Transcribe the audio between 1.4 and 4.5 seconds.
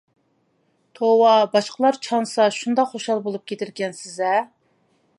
باشقىلار چانسا شۇنداق خۇشال بولۇپ كېتىدىكەنسىز ھە!